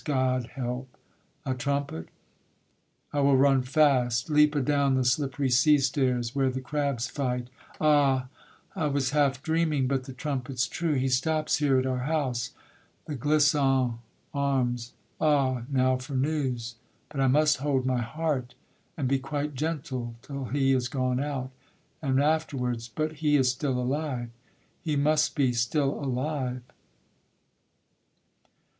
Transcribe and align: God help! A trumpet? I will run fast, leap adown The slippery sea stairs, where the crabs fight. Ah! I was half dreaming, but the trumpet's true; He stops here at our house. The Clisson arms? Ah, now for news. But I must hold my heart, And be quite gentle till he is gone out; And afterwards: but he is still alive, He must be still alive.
God 0.03 0.47
help! 0.55 0.97
A 1.45 1.53
trumpet? 1.53 2.09
I 3.13 3.19
will 3.19 3.37
run 3.37 3.61
fast, 3.61 4.31
leap 4.31 4.55
adown 4.55 4.95
The 4.95 5.05
slippery 5.05 5.51
sea 5.51 5.77
stairs, 5.77 6.33
where 6.33 6.49
the 6.49 6.59
crabs 6.59 7.05
fight. 7.05 7.49
Ah! 7.79 8.27
I 8.75 8.87
was 8.87 9.11
half 9.11 9.43
dreaming, 9.43 9.85
but 9.85 10.05
the 10.05 10.13
trumpet's 10.13 10.67
true; 10.67 10.95
He 10.95 11.07
stops 11.07 11.57
here 11.57 11.77
at 11.77 11.85
our 11.85 11.99
house. 11.99 12.49
The 13.05 13.15
Clisson 13.15 13.99
arms? 14.33 14.93
Ah, 15.19 15.65
now 15.69 15.97
for 15.97 16.15
news. 16.15 16.77
But 17.09 17.19
I 17.21 17.27
must 17.27 17.57
hold 17.57 17.85
my 17.85 18.01
heart, 18.01 18.55
And 18.97 19.07
be 19.07 19.19
quite 19.19 19.53
gentle 19.53 20.15
till 20.23 20.45
he 20.45 20.71
is 20.73 20.87
gone 20.89 21.19
out; 21.19 21.51
And 22.01 22.19
afterwards: 22.19 22.87
but 22.87 23.17
he 23.21 23.35
is 23.35 23.51
still 23.51 23.77
alive, 23.77 24.31
He 24.81 24.95
must 24.95 25.35
be 25.35 25.53
still 25.53 25.93
alive. 26.03 26.63